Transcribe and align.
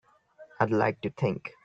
I'd 0.59 0.71
like 0.71 0.99
to 1.01 1.11
think. 1.11 1.51